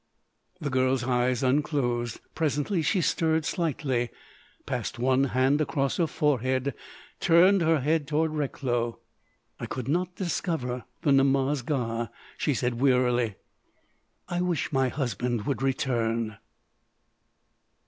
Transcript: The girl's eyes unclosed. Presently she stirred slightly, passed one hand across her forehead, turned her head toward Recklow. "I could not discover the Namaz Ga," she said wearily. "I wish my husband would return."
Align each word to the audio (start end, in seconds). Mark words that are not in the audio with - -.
The 0.59 0.71
girl's 0.71 1.03
eyes 1.03 1.43
unclosed. 1.43 2.21
Presently 2.33 2.81
she 2.81 3.01
stirred 3.01 3.45
slightly, 3.45 4.09
passed 4.65 4.97
one 4.97 5.25
hand 5.25 5.61
across 5.61 5.97
her 5.97 6.07
forehead, 6.07 6.73
turned 7.19 7.61
her 7.61 7.81
head 7.81 8.07
toward 8.07 8.31
Recklow. 8.31 8.97
"I 9.59 9.67
could 9.67 9.87
not 9.87 10.15
discover 10.15 10.85
the 11.03 11.11
Namaz 11.11 11.63
Ga," 11.63 12.07
she 12.35 12.55
said 12.55 12.81
wearily. 12.81 13.35
"I 14.27 14.41
wish 14.41 14.71
my 14.73 14.89
husband 14.89 15.45
would 15.45 15.61
return." 15.61 16.39